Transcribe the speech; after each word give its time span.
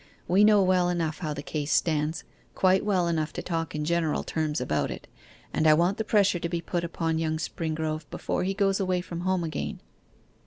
We 0.27 0.43
know 0.43 0.63
well 0.63 0.89
enough 0.89 1.19
how 1.19 1.35
the 1.35 1.43
case 1.43 1.71
stands 1.71 2.23
quite 2.55 2.83
well 2.83 3.07
enough 3.07 3.31
to 3.33 3.43
talk 3.43 3.75
in 3.75 3.85
general 3.85 4.23
terms 4.23 4.59
about 4.59 4.89
it. 4.89 5.07
And 5.53 5.67
I 5.67 5.75
want 5.75 5.99
the 5.99 6.03
pressure 6.03 6.39
to 6.39 6.49
be 6.49 6.59
put 6.59 6.83
upon 6.83 7.19
young 7.19 7.37
Springrove 7.37 8.09
before 8.09 8.43
he 8.43 8.55
goes 8.55 8.79
away 8.79 9.01
from 9.01 9.19
home 9.21 9.43
again. 9.43 9.79